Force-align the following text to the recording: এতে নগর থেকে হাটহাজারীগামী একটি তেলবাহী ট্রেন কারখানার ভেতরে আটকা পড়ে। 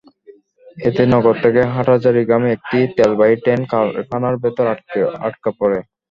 এতে 0.77 1.03
নগর 1.13 1.35
থেকে 1.43 1.61
হাটহাজারীগামী 1.73 2.47
একটি 2.51 2.77
তেলবাহী 2.97 3.35
ট্রেন 3.43 3.61
কারখানার 3.71 4.35
ভেতরে 4.43 4.69
আটকা 5.21 5.49
পড়ে। 5.59 5.79